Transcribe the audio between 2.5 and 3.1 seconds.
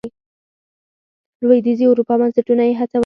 یې هڅول.